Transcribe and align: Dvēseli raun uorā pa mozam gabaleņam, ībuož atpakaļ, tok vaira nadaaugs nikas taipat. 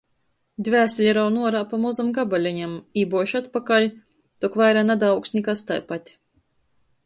Dvēseli 0.67 1.11
raun 1.17 1.35
uorā 1.41 1.61
pa 1.73 1.79
mozam 1.83 2.09
gabaleņam, 2.15 2.73
ībuož 3.03 3.35
atpakaļ, 3.43 3.85
tok 4.47 4.61
vaira 4.63 4.85
nadaaugs 4.91 5.37
nikas 5.39 5.67
taipat. 5.71 6.15